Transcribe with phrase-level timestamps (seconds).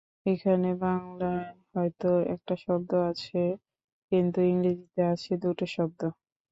[0.25, 1.45] এখানে বাংলায়
[1.73, 3.41] হয়তো একটা শব্দ আছে
[4.11, 6.01] কিন্তু ইংরেজিতে আছে দুটো শব্দ।